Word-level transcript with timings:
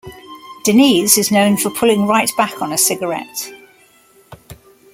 Denise 0.63 1.19
is 1.19 1.29
known 1.29 1.57
for 1.57 1.69
pulling 1.69 2.07
right 2.07 2.31
back 2.35 2.59
on 2.59 2.71
a 2.73 2.77
cigarette. 2.79 3.51